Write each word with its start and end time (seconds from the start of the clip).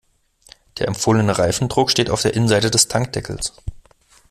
Der 0.79 0.87
empfohlene 0.87 1.37
Reifendruck 1.37 1.91
steht 1.91 2.09
auf 2.09 2.23
der 2.23 2.33
Innenseite 2.33 2.71
des 2.71 2.87
Tankdeckels. 2.87 3.53